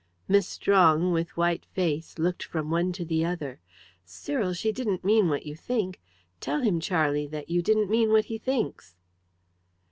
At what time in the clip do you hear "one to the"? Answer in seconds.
2.71-3.23